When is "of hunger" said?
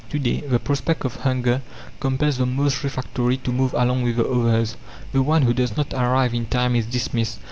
1.05-1.61